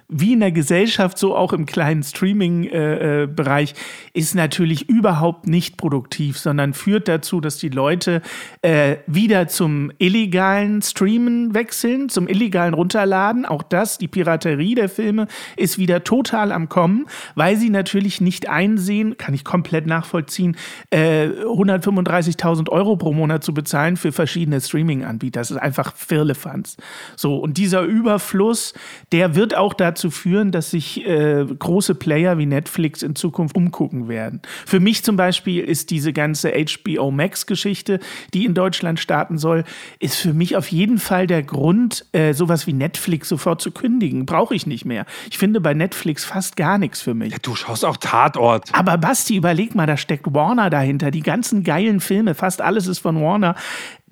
[0.07, 3.73] wie in der Gesellschaft, so auch im kleinen Streaming-Bereich,
[4.13, 8.21] ist natürlich überhaupt nicht produktiv, sondern führt dazu, dass die Leute
[8.61, 13.45] äh, wieder zum illegalen Streamen wechseln, zum illegalen Runterladen.
[13.45, 18.49] Auch das, die Piraterie der Filme, ist wieder total am Kommen, weil sie natürlich nicht
[18.49, 20.55] einsehen, kann ich komplett nachvollziehen,
[20.89, 25.41] äh, 135.000 Euro pro Monat zu bezahlen für verschiedene Streaming-Anbieter.
[25.41, 26.77] Das ist einfach Firlefanz.
[27.15, 28.73] So, und dieser Überfluss,
[29.11, 34.08] der wird auch dazu führen, dass sich äh, große Player wie Netflix in Zukunft umgucken
[34.08, 34.41] werden.
[34.65, 37.99] Für mich zum Beispiel ist diese ganze HBO Max-Geschichte,
[38.34, 39.65] die in Deutschland starten soll,
[39.99, 44.25] ist für mich auf jeden Fall der Grund, äh, sowas wie Netflix sofort zu kündigen.
[44.25, 45.06] Brauche ich nicht mehr.
[45.29, 47.36] Ich finde bei Netflix fast gar nichts für mich.
[47.41, 48.69] Du schaust auch Tatort.
[48.73, 51.12] Aber Basti, überleg mal, da steckt Warner dahinter.
[51.12, 53.56] Die ganzen geilen Filme, fast alles ist von Warner.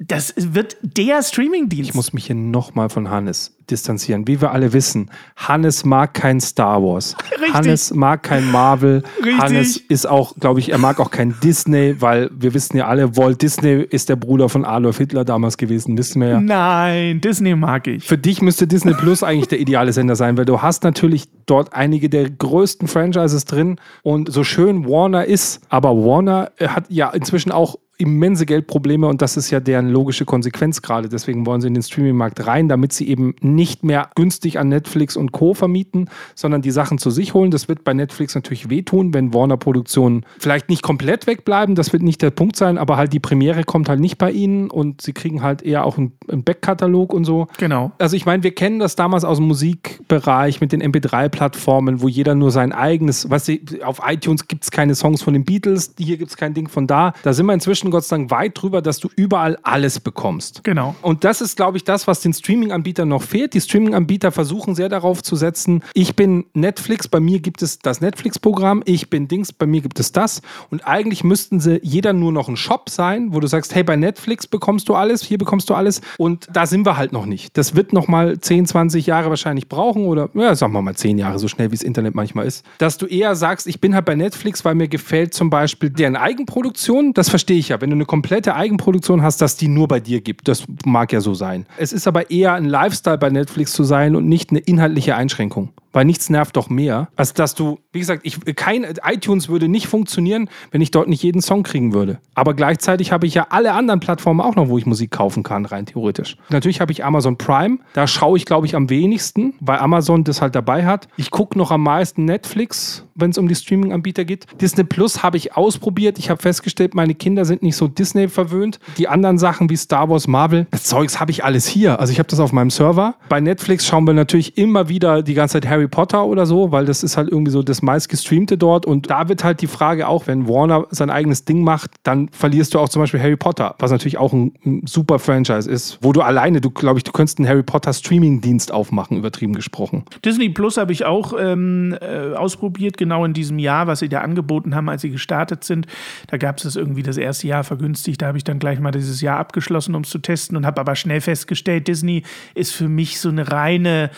[0.07, 1.89] Das wird der Streamingdienst.
[1.89, 4.27] Ich muss mich hier nochmal von Hannes distanzieren.
[4.27, 7.15] Wie wir alle wissen, Hannes mag kein Star Wars.
[7.31, 7.53] Richtig.
[7.53, 9.03] Hannes mag kein Marvel.
[9.17, 9.37] Richtig.
[9.39, 13.15] Hannes ist auch, glaube ich, er mag auch kein Disney, weil wir wissen ja alle,
[13.15, 16.41] Walt Disney ist der Bruder von Adolf Hitler damals gewesen, wissen wir ja.
[16.41, 18.03] Nein, Disney mag ich.
[18.03, 21.73] Für dich müsste Disney Plus eigentlich der ideale Sender sein, weil du hast natürlich dort
[21.73, 27.51] einige der größten Franchises drin und so schön Warner ist, aber Warner hat ja inzwischen
[27.51, 31.09] auch immense Geldprobleme und das ist ja deren logische Konsequenz gerade.
[31.09, 35.15] Deswegen wollen sie in den Streaming-Markt rein, damit sie eben nicht mehr günstig an Netflix
[35.15, 35.53] und Co.
[35.53, 37.51] vermieten, sondern die Sachen zu sich holen.
[37.51, 41.75] Das wird bei Netflix natürlich wehtun, wenn Warner-Produktionen vielleicht nicht komplett wegbleiben.
[41.75, 44.69] Das wird nicht der Punkt sein, aber halt die Premiere kommt halt nicht bei ihnen
[44.69, 47.47] und sie kriegen halt eher auch einen, einen Backkatalog und so.
[47.57, 47.91] Genau.
[47.99, 52.33] Also ich meine, wir kennen das damals aus dem Musikbereich mit den MP3-Plattformen, wo jeder
[52.35, 56.17] nur sein eigenes, weißt du, auf iTunes gibt es keine Songs von den Beatles, hier
[56.17, 57.13] gibt es kein Ding von da.
[57.23, 60.63] Da sind wir inzwischen Gott sei Dank weit drüber, dass du überall alles bekommst.
[60.63, 60.95] Genau.
[61.01, 63.53] Und das ist, glaube ich, das, was den Streaming-Anbietern noch fehlt.
[63.53, 68.01] Die Streaming-Anbieter versuchen sehr darauf zu setzen, ich bin Netflix, bei mir gibt es das
[68.01, 70.41] Netflix-Programm, ich bin Dings, bei mir gibt es das.
[70.69, 73.95] Und eigentlich müssten sie jeder nur noch ein Shop sein, wo du sagst, hey, bei
[73.95, 76.01] Netflix bekommst du alles, hier bekommst du alles.
[76.17, 77.57] Und da sind wir halt noch nicht.
[77.57, 81.17] Das wird noch mal 10, 20 Jahre wahrscheinlich brauchen oder, ja, sagen wir mal 10
[81.17, 82.65] Jahre, so schnell wie das Internet manchmal ist.
[82.77, 86.15] Dass du eher sagst, ich bin halt bei Netflix, weil mir gefällt zum Beispiel deren
[86.15, 87.13] Eigenproduktion.
[87.13, 87.80] Das verstehe ich ja.
[87.81, 90.47] Wenn du eine komplette Eigenproduktion hast, dass die nur bei dir gibt.
[90.47, 91.65] Das mag ja so sein.
[91.77, 95.69] Es ist aber eher ein Lifestyle bei Netflix zu sein und nicht eine inhaltliche Einschränkung.
[95.93, 99.87] Weil nichts nervt doch mehr, als dass du, wie gesagt, ich, kein iTunes würde nicht
[99.87, 102.19] funktionieren, wenn ich dort nicht jeden Song kriegen würde.
[102.33, 105.65] Aber gleichzeitig habe ich ja alle anderen Plattformen auch noch, wo ich Musik kaufen kann,
[105.65, 106.37] rein theoretisch.
[106.49, 107.79] Natürlich habe ich Amazon Prime.
[107.93, 111.07] Da schaue ich, glaube ich, am wenigsten, weil Amazon das halt dabei hat.
[111.17, 114.45] Ich gucke noch am meisten Netflix, wenn es um die Streaming-Anbieter geht.
[114.61, 116.19] Disney Plus habe ich ausprobiert.
[116.19, 118.79] Ich habe festgestellt, meine Kinder sind nicht so Disney verwöhnt.
[118.97, 121.99] Die anderen Sachen wie Star Wars, Marvel, das Zeugs habe ich alles hier.
[121.99, 123.15] Also ich habe das auf meinem Server.
[123.29, 126.85] Bei Netflix schauen wir natürlich immer wieder die ganze Zeit Harry Potter oder so, weil
[126.85, 128.85] das ist halt irgendwie so das meistgestreamte dort.
[128.85, 132.73] Und da wird halt die Frage auch, wenn Warner sein eigenes Ding macht, dann verlierst
[132.73, 136.13] du auch zum Beispiel Harry Potter, was natürlich auch ein, ein super Franchise ist, wo
[136.13, 140.03] du alleine, du glaube ich, du könntest einen Harry Potter Streaming-Dienst aufmachen, übertrieben gesprochen.
[140.23, 144.21] Disney Plus habe ich auch ähm, äh, ausprobiert, genau in diesem Jahr, was sie da
[144.21, 145.87] angeboten haben, als sie gestartet sind.
[146.27, 148.21] Da gab es das irgendwie das erste Jahr vergünstigt.
[148.21, 150.81] Da habe ich dann gleich mal dieses Jahr abgeschlossen, um es zu testen und habe
[150.81, 152.23] aber schnell festgestellt, Disney
[152.55, 154.11] ist für mich so eine reine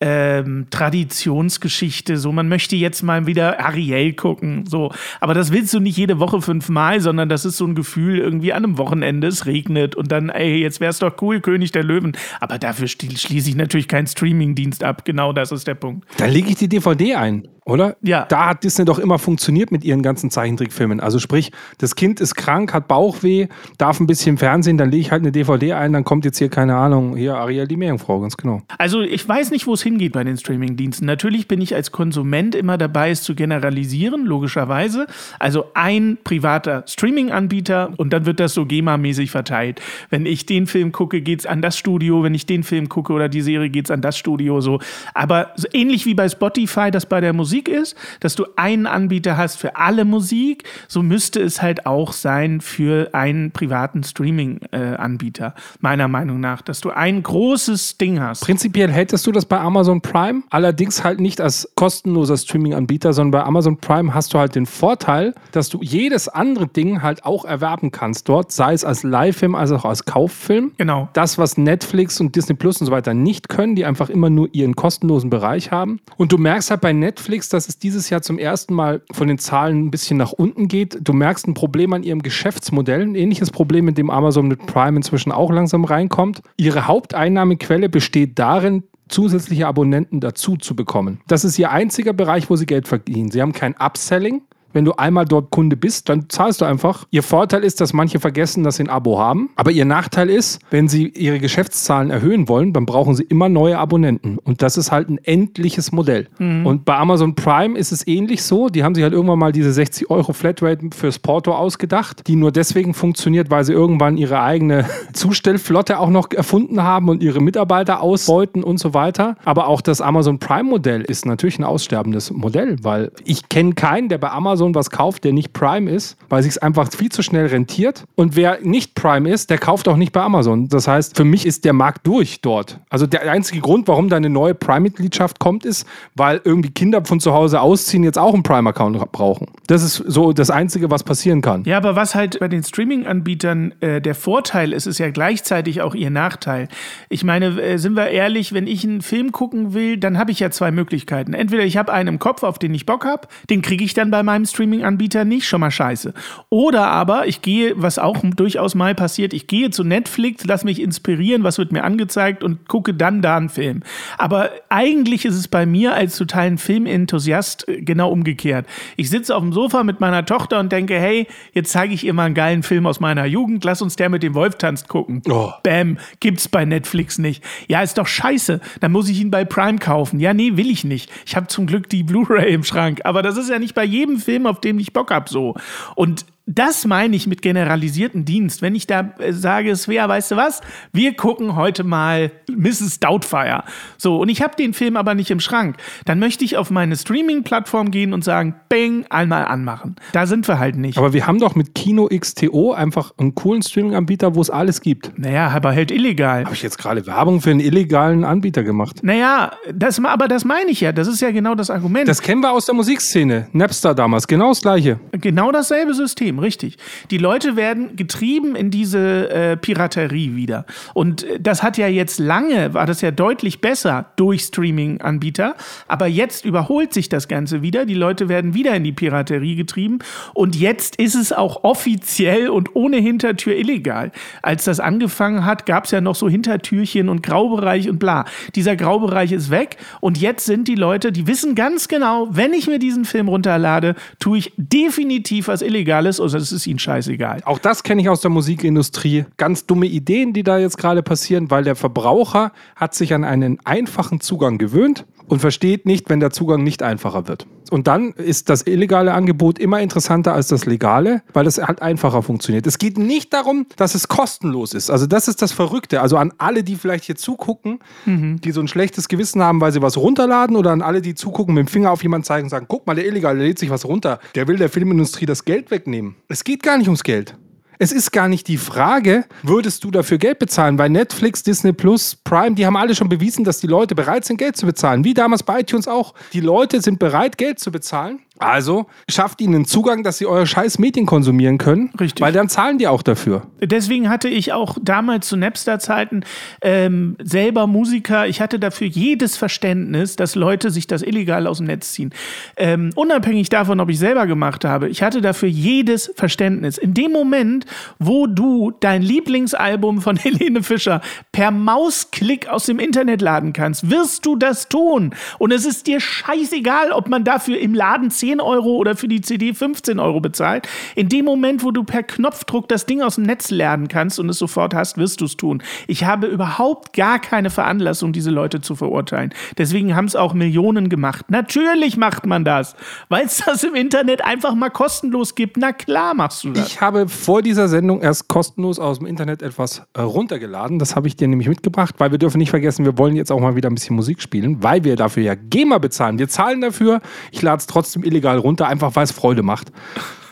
[0.00, 2.16] ähm, Traditionsgeschichte.
[2.16, 4.64] So, man möchte jetzt mal wieder Ariel gucken.
[4.66, 8.18] So, aber das willst du nicht jede Woche fünfmal, sondern das ist so ein Gefühl
[8.18, 11.84] irgendwie an einem Wochenende, es regnet und dann, ey, jetzt wär's doch cool, König der
[11.84, 12.16] Löwen.
[12.40, 15.04] Aber dafür schließe ich natürlich keinen Streamingdienst ab.
[15.04, 16.06] Genau das ist der Punkt.
[16.18, 17.48] Dann lege ich die DVD ein.
[17.68, 17.96] Oder?
[18.02, 18.24] Ja.
[18.28, 21.00] Da hat Disney doch immer funktioniert mit ihren ganzen Zeichentrickfilmen.
[21.00, 25.12] Also sprich, das Kind ist krank, hat Bauchweh, darf ein bisschen Fernsehen, dann lege ich
[25.12, 28.36] halt eine DVD ein, dann kommt jetzt hier, keine Ahnung, hier Ariel die Meerjungfrau, ganz
[28.36, 28.62] genau.
[28.78, 31.06] Also ich weiß nicht, wo es hingeht bei den Streamingdiensten.
[31.06, 35.06] Natürlich bin ich als Konsument immer dabei, es zu generalisieren, logischerweise.
[35.38, 39.80] Also ein privater Streaming-Anbieter und dann wird das so GEMA-mäßig verteilt.
[40.10, 42.22] Wenn ich den Film gucke, geht's an das Studio.
[42.22, 44.60] Wenn ich den Film gucke oder die Serie, geht's an das Studio.
[44.60, 44.80] So.
[45.14, 49.36] Aber so ähnlich wie bei Spotify das bei der Musik ist, dass du einen Anbieter
[49.36, 56.06] hast für alle Musik, so müsste es halt auch sein für einen privaten Streaming-Anbieter, meiner
[56.06, 56.62] Meinung nach.
[56.62, 58.42] Dass du ein großes Ding hast.
[58.42, 63.46] Prinzipiell hättest du das bei Amazon Prime, allerdings halt nicht als kostenloser Streaming-Anbieter, sondern bei
[63.46, 67.90] Amazon Prime hast du halt den Vorteil, dass du jedes andere Ding halt auch erwerben
[67.90, 70.72] kannst dort, sei es als Live-Film, als auch als Kauffilm.
[70.76, 71.08] Genau.
[71.12, 74.48] Das, was Netflix und Disney Plus und so weiter nicht können, die einfach immer nur
[74.52, 76.00] ihren kostenlosen Bereich haben.
[76.16, 79.38] Und du merkst halt bei Netflix, dass es dieses Jahr zum ersten Mal von den
[79.38, 80.98] Zahlen ein bisschen nach unten geht.
[81.00, 84.96] Du merkst ein Problem an ihrem Geschäftsmodell, ein ähnliches Problem, mit dem Amazon mit Prime
[84.96, 86.42] inzwischen auch langsam reinkommt.
[86.56, 91.20] Ihre Haupteinnahmequelle besteht darin, zusätzliche Abonnenten dazu zu bekommen.
[91.26, 93.30] Das ist ihr einziger Bereich, wo sie Geld verdienen.
[93.30, 94.42] Sie haben kein Upselling.
[94.72, 97.06] Wenn du einmal dort Kunde bist, dann zahlst du einfach.
[97.10, 99.50] Ihr Vorteil ist, dass manche vergessen, dass sie ein Abo haben.
[99.56, 103.78] Aber ihr Nachteil ist, wenn sie ihre Geschäftszahlen erhöhen wollen, dann brauchen sie immer neue
[103.78, 104.38] Abonnenten.
[104.38, 106.28] Und das ist halt ein endliches Modell.
[106.38, 108.68] Und bei Amazon Prime ist es ähnlich so.
[108.68, 112.52] Die haben sich halt irgendwann mal diese 60 Euro Flatrate fürs Porto ausgedacht, die nur
[112.52, 118.02] deswegen funktioniert, weil sie irgendwann ihre eigene Zustellflotte auch noch erfunden haben und ihre Mitarbeiter
[118.02, 119.36] ausbeuten und so weiter.
[119.44, 124.08] Aber auch das Amazon Prime Modell ist natürlich ein aussterbendes Modell, weil ich kenne keinen,
[124.08, 127.22] der bei Amazon was kauft, der nicht Prime ist, weil sich es einfach viel zu
[127.22, 128.04] schnell rentiert.
[128.14, 130.68] Und wer nicht Prime ist, der kauft auch nicht bei Amazon.
[130.68, 132.80] Das heißt, für mich ist der Markt durch dort.
[132.90, 137.20] Also der einzige Grund, warum da eine neue Prime-Mitgliedschaft kommt, ist, weil irgendwie Kinder von
[137.20, 139.48] zu Hause ausziehen, jetzt auch einen Prime-Account brauchen.
[139.66, 141.64] Das ist so das Einzige, was passieren kann.
[141.64, 145.94] Ja, aber was halt bei den Streaming-Anbietern äh, der Vorteil ist, ist ja gleichzeitig auch
[145.94, 146.68] ihr Nachteil.
[147.08, 150.40] Ich meine, äh, sind wir ehrlich, wenn ich einen Film gucken will, dann habe ich
[150.40, 151.34] ja zwei Möglichkeiten.
[151.34, 154.10] Entweder ich habe einen im Kopf, auf den ich Bock habe, den kriege ich dann
[154.10, 156.14] bei meinem Streaming-Anbieter nicht, schon mal scheiße.
[156.50, 160.80] Oder aber ich gehe, was auch durchaus mal passiert, ich gehe zu Netflix, lass mich
[160.80, 163.82] inspirieren, was wird mir angezeigt und gucke dann da einen Film.
[164.16, 168.66] Aber eigentlich ist es bei mir als totalen Filmenthusiast äh, genau umgekehrt.
[168.96, 172.14] Ich sitze auf dem Sofa mit meiner Tochter und denke, hey, jetzt zeige ich ihr
[172.14, 175.22] mal einen geilen Film aus meiner Jugend, lass uns der mit dem Wolf tanzt gucken.
[175.28, 175.52] Oh.
[175.62, 177.42] Bam, gibt's bei Netflix nicht.
[177.68, 178.60] Ja, ist doch scheiße.
[178.80, 180.20] Dann muss ich ihn bei Prime kaufen.
[180.20, 181.10] Ja, nee, will ich nicht.
[181.26, 183.00] Ich habe zum Glück die Blu-ray im Schrank.
[183.04, 185.54] Aber das ist ja nicht bei jedem Film, auf den ich Bock hab so.
[185.94, 188.62] Und das meine ich mit generalisierten Dienst.
[188.62, 190.62] Wenn ich da äh, sage, Svea, weißt du was?
[190.92, 193.00] Wir gucken heute mal Mrs.
[193.00, 193.64] Doubtfire.
[193.98, 195.76] So, und ich habe den Film aber nicht im Schrank.
[196.06, 199.96] Dann möchte ich auf meine Streaming-Plattform gehen und sagen, bang, einmal anmachen.
[200.12, 200.96] Da sind wir halt nicht.
[200.96, 205.18] Aber wir haben doch mit Kino XTO einfach einen coolen Streaming-Anbieter, wo es alles gibt.
[205.18, 206.44] naja, aber halt illegal.
[206.44, 209.00] Habe ich jetzt gerade Werbung für einen illegalen Anbieter gemacht?
[209.02, 210.92] Naja, das, aber das meine ich ja.
[210.92, 212.08] Das ist ja genau das Argument.
[212.08, 213.48] Das kennen wir aus der Musikszene.
[213.52, 214.98] Napster damals, genau das gleiche.
[215.12, 216.76] Genau dasselbe System, richtig.
[217.10, 220.64] Die Leute werden getrieben in diese äh, Piraterie wieder.
[220.94, 225.56] Und äh, das hat ja jetzt lange, war das ja deutlich besser durch Streaming-Anbieter.
[225.86, 227.86] Aber jetzt überholt sich das Ganze wieder.
[227.86, 229.98] Die Leute werden wieder in die Piraterie getrieben.
[230.34, 234.12] Und jetzt ist es auch offiziell und ohne Hintertür illegal.
[234.42, 238.24] Als das angefangen hat, gab es ja noch so Hintertürchen und Graubereich und bla.
[238.54, 239.76] Dieser Graubereich ist weg.
[240.00, 243.94] Und jetzt sind die Leute, die wissen ganz genau, wenn ich mir diesen Film runterlade,
[244.18, 247.42] tue ich definitiv was Illegales oder es ist ihnen scheißegal.
[247.44, 249.24] Auch das kenne ich aus der Musikindustrie.
[249.36, 253.58] Ganz dumme Ideen, die da jetzt gerade passieren, weil der Verbraucher hat sich an einen
[253.64, 257.46] einfachen Zugang gewöhnt und versteht nicht, wenn der Zugang nicht einfacher wird.
[257.70, 262.22] Und dann ist das illegale Angebot immer interessanter als das legale, weil es halt einfacher
[262.22, 262.66] funktioniert.
[262.66, 264.90] Es geht nicht darum, dass es kostenlos ist.
[264.90, 266.00] Also das ist das Verrückte.
[266.00, 269.82] Also an alle, die vielleicht hier zugucken, die so ein schlechtes Gewissen haben, weil sie
[269.82, 272.66] was runterladen oder an alle, die zugucken, mit dem Finger auf jemanden zeigen und sagen,
[272.68, 274.18] guck mal, der Illegale lädt sich was runter.
[274.34, 276.16] Der will der Filmindustrie das Geld wegnehmen.
[276.28, 277.36] Es geht gar nicht ums Geld.
[277.80, 280.78] Es ist gar nicht die Frage, würdest du dafür Geld bezahlen?
[280.78, 284.38] Weil Netflix, Disney Plus, Prime, die haben alle schon bewiesen, dass die Leute bereit sind,
[284.38, 285.04] Geld zu bezahlen.
[285.04, 286.14] Wie damals bei iTunes auch.
[286.32, 288.18] Die Leute sind bereit, Geld zu bezahlen.
[288.38, 291.90] Also schafft ihnen Zugang, dass sie eure scheiß Medien konsumieren können.
[292.00, 292.24] Richtig.
[292.24, 293.42] Weil dann zahlen die auch dafür.
[293.60, 296.24] Deswegen hatte ich auch damals zu Napster-Zeiten
[296.62, 298.28] ähm, selber Musiker.
[298.28, 302.10] Ich hatte dafür jedes Verständnis, dass Leute sich das illegal aus dem Netz ziehen.
[302.56, 304.88] Ähm, unabhängig davon, ob ich selber gemacht habe.
[304.88, 306.78] Ich hatte dafür jedes Verständnis.
[306.78, 307.66] In dem Moment,
[307.98, 311.00] wo du dein Lieblingsalbum von Helene Fischer
[311.32, 315.12] per Mausklick aus dem Internet laden kannst, wirst du das tun.
[315.38, 319.20] Und es ist dir scheißegal, ob man dafür im Laden 10 Euro oder für die
[319.20, 320.68] CD 15 Euro bezahlt.
[320.94, 324.28] In dem Moment, wo du per Knopfdruck das Ding aus dem Netz lernen kannst und
[324.28, 325.62] es sofort hast, wirst du es tun.
[325.86, 329.32] Ich habe überhaupt gar keine Veranlassung, diese Leute zu verurteilen.
[329.56, 331.26] Deswegen haben es auch Millionen gemacht.
[331.30, 332.76] Natürlich macht man das,
[333.08, 335.56] weil es das im Internet einfach mal kostenlos gibt.
[335.56, 336.66] Na klar machst du das.
[336.68, 340.78] Ich habe vor dieser Sendung erst kostenlos aus dem Internet etwas äh, runtergeladen.
[340.78, 343.40] Das habe ich dir nämlich mitgebracht, weil wir dürfen nicht vergessen, wir wollen jetzt auch
[343.40, 346.18] mal wieder ein bisschen Musik spielen, weil wir dafür ja GEMA bezahlen.
[346.18, 347.00] Wir zahlen dafür.
[347.32, 349.72] Ich lade es trotzdem illegal runter, einfach weil es Freude macht.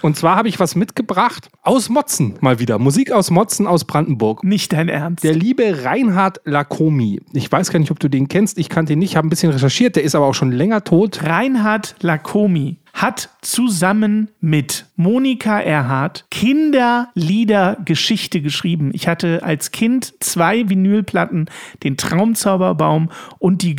[0.03, 2.79] Und zwar habe ich was mitgebracht aus Motzen mal wieder.
[2.79, 4.44] Musik aus Motzen aus Brandenburg.
[4.44, 5.25] Nicht dein Ernst.
[5.25, 7.20] Der liebe Reinhard Lacomi.
[7.33, 8.59] Ich weiß gar nicht, ob du den kennst.
[8.59, 9.96] Ich kannte ihn nicht, habe ein bisschen recherchiert.
[9.96, 11.25] Der ist aber auch schon länger tot.
[11.25, 18.90] Reinhard Lacomi hat zusammen mit Monika Erhardt Kinderliedergeschichte geschrieben.
[18.94, 21.46] Ich hatte als Kind zwei Vinylplatten,
[21.83, 23.77] den Traumzauberbaum und die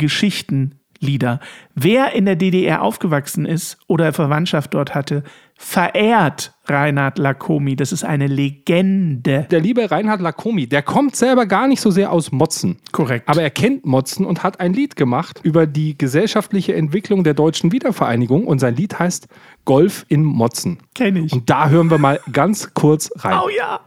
[0.98, 1.40] Geschichtenlieder.
[1.74, 5.22] Wer in der DDR aufgewachsen ist oder Verwandtschaft dort hatte,
[5.54, 7.74] verehrt Reinhard Lacomi.
[7.76, 9.46] Das ist eine Legende.
[9.50, 12.78] Der liebe Reinhard Lacomi, der kommt selber gar nicht so sehr aus Motzen.
[12.92, 13.28] Korrekt.
[13.28, 17.72] Aber er kennt Motzen und hat ein Lied gemacht über die gesellschaftliche Entwicklung der deutschen
[17.72, 18.46] Wiedervereinigung.
[18.46, 19.28] Und sein Lied heißt
[19.64, 20.78] Golf in Motzen.
[20.94, 21.32] Kenne ich.
[21.32, 23.38] Und da hören wir mal ganz kurz rein.
[23.44, 23.80] Oh ja.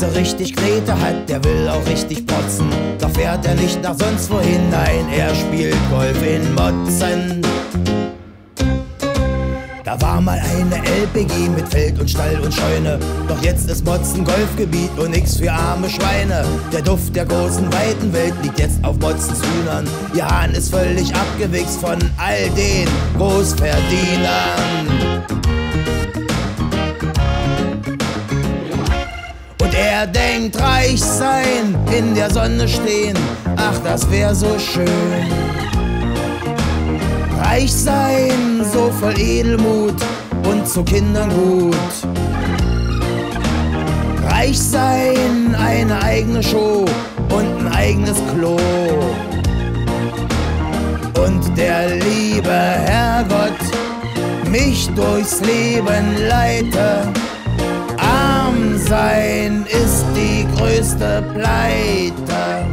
[0.00, 2.68] So richtig Knete hat, der will auch richtig protzen.
[2.98, 7.42] Doch fährt er nicht nach sonst wohin, nein, er spielt Golf in Motzen.
[9.84, 12.98] Da war mal eine LPG mit Feld und Stall und Scheune.
[13.28, 16.44] Doch jetzt ist Motzen Golfgebiet und nix für arme Schweine.
[16.72, 19.88] Der Duft der großen, weiten Welt liegt jetzt auf Motzens Hühnern.
[20.14, 25.55] Ihr Hahn ist völlig abgewichst von all den Großverdienern.
[29.96, 33.16] Er denkt, reich sein, in der Sonne stehen,
[33.56, 34.86] ach, das wär so schön.
[37.40, 39.96] Reich sein, so voll Edelmut
[40.50, 41.94] und zu Kindern gut.
[44.28, 46.84] Reich sein, eine eigene Show
[47.30, 48.58] und ein eigenes Klo.
[51.24, 53.62] Und der liebe Herrgott
[54.50, 57.08] mich durchs Leben leite.
[58.86, 62.66] Arm sein ist die größte Pleite.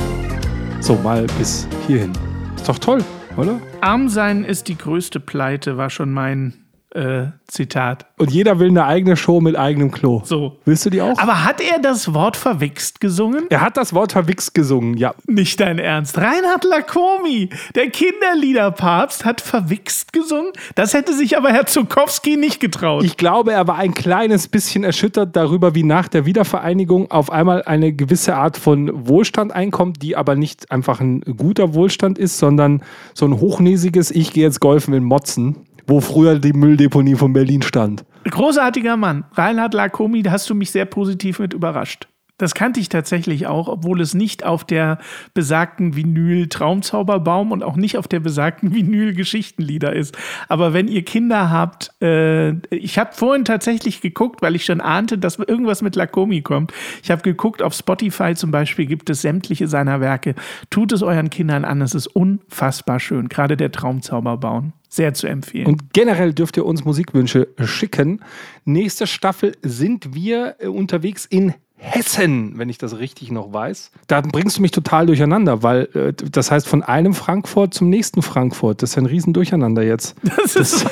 [0.80, 2.14] So, mal bis hierhin.
[2.56, 3.04] Ist doch toll,
[3.36, 3.60] oder?
[3.82, 6.54] Arm sein ist die größte Pleite, war schon mein
[6.94, 8.06] äh, Zitat.
[8.18, 10.22] Und jeder will eine eigene Show mit eigenem Klo.
[10.26, 10.58] So.
[10.66, 11.18] Willst du die auch?
[11.18, 13.46] Aber hat er das Wort verwichst gesungen?
[13.50, 15.14] er hat das Wort verwichst gesungen, ja.
[15.28, 16.18] Nicht dein Ernst.
[16.18, 20.52] Reinhard Lacomi, der Kinderliederpapst, hat verwichst gesungen?
[20.76, 23.04] Das hätte sich aber Herr Zukowski nicht getraut.
[23.04, 27.64] Ich glaube, er war ein kleines bisschen erschüttert darüber, wie nach der Wiedervereinigung auf einmal
[27.64, 32.84] eine gewisse Art von Wohlstand einkommt, die aber nicht einfach ein guter Wohlstand ist, sondern
[33.14, 37.62] so ein hochnäsiges, ich gehe jetzt golfen in Motzen, wo früher die Mülldeponie von Berlin
[37.62, 38.06] stand.
[38.30, 39.26] Großartiger Mann.
[39.34, 42.08] Reinhard Lacomi, da hast du mich sehr positiv mit überrascht.
[42.40, 44.98] Das kannte ich tatsächlich auch, obwohl es nicht auf der
[45.36, 50.18] besagten Vinyl Traumzauberbaum und auch nicht auf der besagten Vinyl Geschichtenlieder ist.
[50.50, 55.20] Aber wenn ihr Kinder habt, äh, ich habe vorhin tatsächlich geguckt, weil ich schon ahnte,
[55.20, 56.74] dass irgendwas mit Lacomi kommt.
[57.04, 60.34] Ich habe geguckt, auf Spotify zum Beispiel gibt es sämtliche seiner Werke.
[60.72, 63.30] Tut es euren Kindern an, es ist unfassbar schön.
[63.30, 64.74] Gerade der Traumzauberbaum.
[64.90, 65.66] Sehr zu empfehlen.
[65.66, 68.22] Und generell dürft ihr uns Musikwünsche schicken.
[68.64, 73.92] Nächste Staffel sind wir äh, unterwegs in Hessen, wenn ich das richtig noch weiß.
[74.08, 78.22] Da bringst du mich total durcheinander, weil äh, das heißt von einem Frankfurt zum nächsten
[78.22, 78.82] Frankfurt.
[78.82, 80.16] Das ist ein Riesendurcheinander jetzt.
[80.24, 80.86] das ist,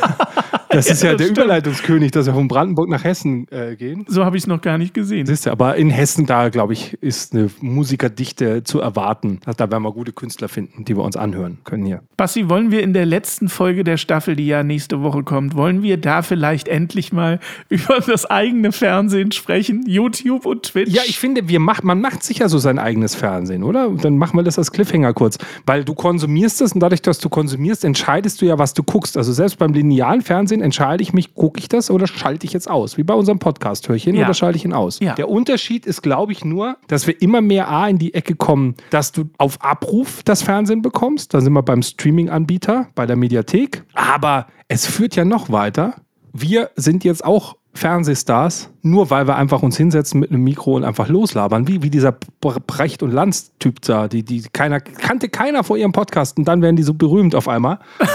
[0.72, 1.38] Das ist ja das der stimmt.
[1.38, 4.06] Überleitungskönig, dass wir von Brandenburg nach Hessen äh, gehen.
[4.08, 5.26] so habe ich es noch gar nicht gesehen.
[5.26, 9.40] Siehst du, aber in Hessen, da glaube ich, ist eine Musikerdichte zu erwarten.
[9.58, 12.02] Da werden wir gute Künstler finden, die wir uns anhören können hier.
[12.18, 15.84] Bassi, wollen wir in der letzten Folge der Staffel, die ja nächste Woche kommt, wollen
[15.84, 19.84] wir da vielleicht endlich mal über das eigene Fernsehen sprechen?
[19.88, 20.94] YouTube und Twitch?
[20.94, 23.88] Ja, ich finde, wir macht, man macht sicher so sein eigenes Fernsehen, oder?
[23.88, 25.38] Und dann machen wir das als Cliffhanger kurz.
[25.66, 29.18] Weil du konsumierst es und dadurch, dass du konsumierst, entscheidest du ja, was du guckst.
[29.18, 32.54] Also selbst beim linearen Fernsehen Fernsehen entscheide ich mich, gucke ich das oder schalte ich
[32.54, 32.98] jetzt aus?
[32.98, 34.26] Wie bei unserem Podcast, höre ich hin Ja.
[34.26, 35.00] oder schalte ich ihn aus?
[35.00, 35.16] Ja.
[35.16, 38.76] Der Unterschied ist, glaube ich, nur, dass wir immer mehr A in die Ecke kommen,
[38.92, 41.34] dass du auf Abruf das Fernsehen bekommst.
[41.34, 43.84] Da sind wir beim Streaming-Anbieter, bei der Mediathek.
[43.96, 45.96] Aber es führt ja noch weiter.
[46.34, 50.84] Wir sind jetzt auch Fernsehstars, nur weil wir einfach uns hinsetzen mit einem Mikro und
[50.84, 52.10] einfach loslabern, wie, wie dieser
[52.42, 56.62] Bre- Brecht- und Lanz-Typ da, die, die keiner, kannte keiner vor ihrem Podcast und dann
[56.62, 57.80] werden die so berühmt auf einmal.
[58.00, 58.08] ja.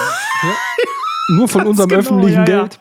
[1.28, 2.60] Nur von unserem genau, öffentlichen ja, ja.
[2.60, 2.78] Geld.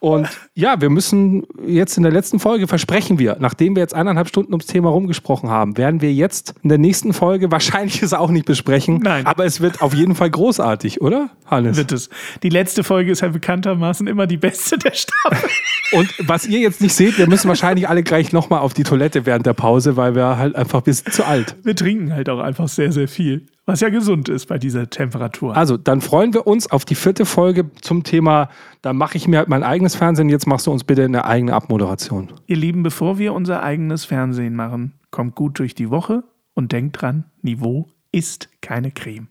[0.00, 4.28] Und ja, wir müssen jetzt in der letzten Folge, versprechen wir, nachdem wir jetzt eineinhalb
[4.28, 8.30] Stunden ums Thema rumgesprochen haben, werden wir jetzt in der nächsten Folge wahrscheinlich es auch
[8.30, 9.00] nicht besprechen.
[9.02, 9.26] Nein.
[9.26, 11.76] Aber es wird auf jeden Fall großartig, oder, Hannes?
[11.76, 12.10] Wird es.
[12.42, 15.48] Die letzte Folge ist ja bekanntermaßen immer die beste der Staffel.
[15.92, 19.26] Und was ihr jetzt nicht seht, wir müssen wahrscheinlich alle gleich nochmal auf die Toilette
[19.26, 21.56] während der Pause, weil wir halt einfach ein bisschen zu alt.
[21.62, 23.46] Wir trinken halt auch einfach sehr, sehr viel.
[23.66, 25.56] Was ja gesund ist bei dieser Temperatur.
[25.56, 28.50] Also, dann freuen wir uns auf die vierte Folge zum Thema,
[28.82, 31.54] da mache ich mir halt mein eigenes Fernsehen, jetzt machst du uns bitte eine eigene
[31.54, 32.28] Abmoderation.
[32.46, 37.00] Ihr Lieben, bevor wir unser eigenes Fernsehen machen, kommt gut durch die Woche und denkt
[37.00, 39.28] dran, Niveau ist keine Creme.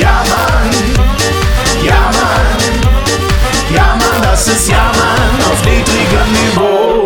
[0.00, 0.70] Ja, Mann.
[1.84, 2.46] Ja, Mann.
[3.74, 7.05] Ja, Mann, das ist Ja, Mann auf niedrigem Niveau.